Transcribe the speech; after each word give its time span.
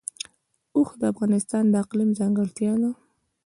اوښ 0.75 0.89
د 0.99 1.01
افغانستان 1.13 1.63
د 1.69 1.73
اقلیم 1.83 2.09
ځانګړتیا 2.19 2.73
ده. 2.83 2.91